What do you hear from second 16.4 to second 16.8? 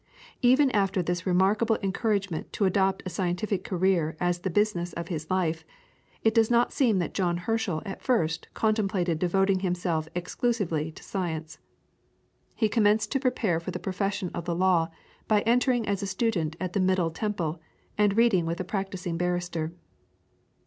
at the